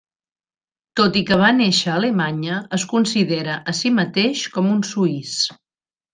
[1.01, 5.37] Tot i que va néixer a Alemanya, es considera a si mateix com un suís.